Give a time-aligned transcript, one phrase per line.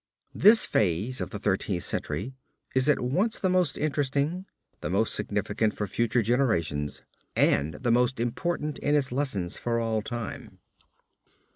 [0.33, 2.33] This phase of the Thirteenth Century
[2.73, 4.47] is at once the most interesting,
[4.79, 7.03] the most significant for future generations,
[7.35, 10.57] and the most important in its lessons for all time.